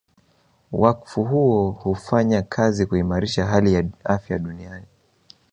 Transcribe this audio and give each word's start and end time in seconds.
Wakfu 0.71 1.23
huo 1.23 1.71
hufanya 1.71 2.41
kazi 2.41 2.85
kuimarisha 2.85 3.45
hali 3.45 3.73
ya 3.73 3.85
afya 4.03 4.39
duniani 4.39 4.85